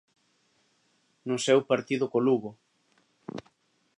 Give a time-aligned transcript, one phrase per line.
[1.27, 2.51] No seu partido co Lugo.